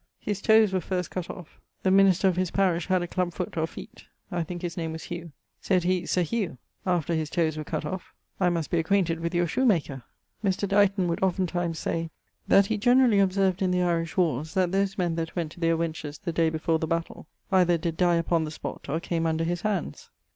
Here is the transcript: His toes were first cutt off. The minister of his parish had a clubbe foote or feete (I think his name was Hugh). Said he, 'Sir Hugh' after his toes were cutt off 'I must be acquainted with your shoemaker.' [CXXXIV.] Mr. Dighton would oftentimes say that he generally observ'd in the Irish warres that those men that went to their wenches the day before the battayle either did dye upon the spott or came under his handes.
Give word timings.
His 0.17 0.41
toes 0.41 0.73
were 0.73 0.81
first 0.81 1.11
cutt 1.11 1.29
off. 1.29 1.59
The 1.83 1.91
minister 1.91 2.27
of 2.27 2.35
his 2.35 2.49
parish 2.49 2.87
had 2.87 3.03
a 3.03 3.07
clubbe 3.07 3.35
foote 3.35 3.55
or 3.55 3.67
feete 3.67 4.05
(I 4.31 4.41
think 4.41 4.63
his 4.63 4.75
name 4.75 4.93
was 4.93 5.03
Hugh). 5.03 5.31
Said 5.61 5.83
he, 5.83 6.07
'Sir 6.07 6.23
Hugh' 6.23 6.57
after 6.87 7.13
his 7.13 7.29
toes 7.29 7.55
were 7.55 7.63
cutt 7.63 7.85
off 7.85 8.11
'I 8.39 8.49
must 8.49 8.71
be 8.71 8.79
acquainted 8.79 9.19
with 9.19 9.35
your 9.35 9.45
shoemaker.' 9.45 10.01
[CXXXIV.] 10.43 10.49
Mr. 10.49 10.67
Dighton 10.67 11.07
would 11.07 11.21
oftentimes 11.21 11.77
say 11.77 12.09
that 12.47 12.65
he 12.65 12.79
generally 12.79 13.19
observ'd 13.19 13.61
in 13.61 13.69
the 13.69 13.83
Irish 13.83 14.17
warres 14.17 14.55
that 14.55 14.71
those 14.71 14.97
men 14.97 15.13
that 15.17 15.35
went 15.35 15.51
to 15.51 15.59
their 15.59 15.77
wenches 15.77 16.19
the 16.19 16.33
day 16.33 16.49
before 16.49 16.79
the 16.79 16.87
battayle 16.87 17.27
either 17.51 17.77
did 17.77 17.95
dye 17.95 18.15
upon 18.15 18.43
the 18.43 18.49
spott 18.49 18.89
or 18.89 18.99
came 18.99 19.27
under 19.27 19.43
his 19.43 19.61
handes. 19.61 20.09